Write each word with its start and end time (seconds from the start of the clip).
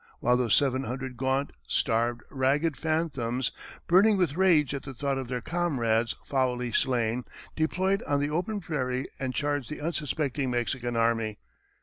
while 0.19 0.35
those 0.35 0.55
seven 0.55 0.85
hundred 0.85 1.15
gaunt, 1.15 1.51
starved, 1.67 2.23
ragged 2.31 2.75
phantoms, 2.75 3.51
burning 3.85 4.17
with 4.17 4.35
rage 4.35 4.73
at 4.73 4.81
the 4.81 4.95
thought 4.95 5.19
of 5.19 5.27
their 5.27 5.41
comrades 5.41 6.15
foully 6.23 6.71
slain, 6.71 7.23
deployed 7.55 8.01
on 8.07 8.19
the 8.19 8.27
open 8.31 8.59
prairie 8.59 9.05
and 9.19 9.35
charged 9.35 9.69
the 9.69 9.79
unsuspecting 9.79 10.49
Mexican 10.49 10.95
army. 10.95 11.37